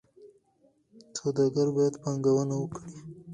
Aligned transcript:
سوداګر 1.17 1.67
باید 1.75 1.93
پانګونه 2.03 2.55
وکړي. 2.57 2.91